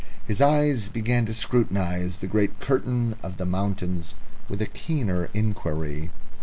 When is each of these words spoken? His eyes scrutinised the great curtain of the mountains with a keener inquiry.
His 0.25 0.41
eyes 0.41 0.89
scrutinised 1.31 2.21
the 2.21 2.25
great 2.25 2.59
curtain 2.59 3.15
of 3.21 3.37
the 3.37 3.45
mountains 3.45 4.15
with 4.49 4.59
a 4.59 4.65
keener 4.65 5.29
inquiry. 5.35 6.09